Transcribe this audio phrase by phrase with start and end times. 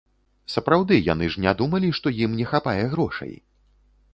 [0.53, 3.37] Сапраўды, яны ж не думалі, што ім не хапае грошай?